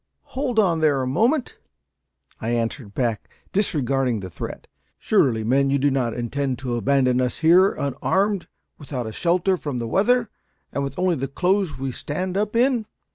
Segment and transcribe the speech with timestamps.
[0.33, 1.59] "Hold on there a moment,"
[2.39, 4.65] I answered back, disregarding the threat.
[4.97, 8.47] "Surely, men, you do not intend to abandon us here, unarmed;
[8.79, 10.31] without a shelter from the weather,
[10.73, 12.87] and with only the clothes we stand up in?"